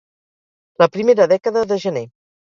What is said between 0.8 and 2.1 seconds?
La primera dècada de gener.